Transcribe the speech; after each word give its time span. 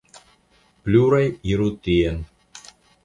Pluraj 0.87 1.21
iru 1.53 1.69
tien. 1.89 2.19